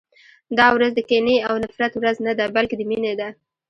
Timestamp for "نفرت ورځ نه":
1.63-2.33